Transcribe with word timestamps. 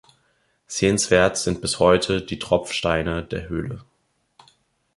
Sehenswert 0.65 1.37
sind 1.37 1.61
bis 1.61 1.77
heute 1.77 2.23
die 2.23 2.39
Tropfsteine 2.39 3.23
der 3.23 3.47
Höhle. 3.49 3.85